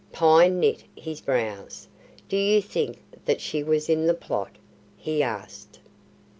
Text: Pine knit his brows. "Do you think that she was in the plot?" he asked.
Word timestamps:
Pine 0.11 0.59
knit 0.59 0.83
his 0.97 1.21
brows. 1.21 1.87
"Do 2.27 2.35
you 2.35 2.59
think 2.59 3.03
that 3.25 3.39
she 3.39 3.61
was 3.61 3.87
in 3.87 4.07
the 4.07 4.15
plot?" 4.15 4.55
he 4.97 5.21
asked. 5.21 5.77